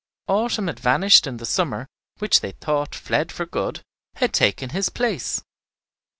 [0.27, 1.85] Autumn had vanished, and the summer,
[2.17, 3.83] which they thought fled for good,
[4.15, 5.43] had taken his place.